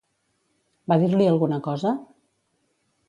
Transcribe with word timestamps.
Va 0.93 0.97
dir-li 1.03 1.27
alguna 1.33 1.61
cosa? 1.71 1.93